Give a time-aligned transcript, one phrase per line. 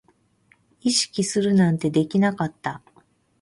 [0.79, 2.81] 意識するなんてできなかった